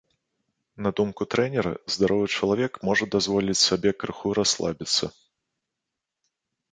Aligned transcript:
На 0.85 0.91
думку 0.99 1.25
трэнера, 1.33 1.73
здаровы 1.95 2.25
чалавек 2.37 2.79
можа 2.89 3.05
дазволіць 3.15 3.57
сабе 3.67 3.91
крыху 4.05 4.33
расслабіцца. 4.39 5.05